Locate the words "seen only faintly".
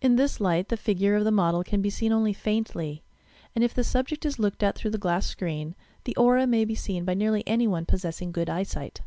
1.90-3.02